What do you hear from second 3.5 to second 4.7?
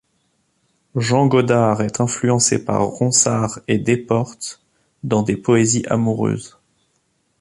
et Desportes